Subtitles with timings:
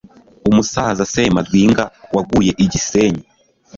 [0.49, 1.83] umusaza Semadwinga
[2.15, 3.23] waguye i Gisenyi,